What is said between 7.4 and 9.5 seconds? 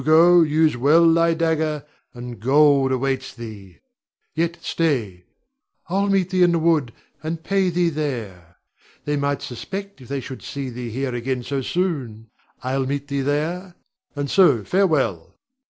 pay thee there. They might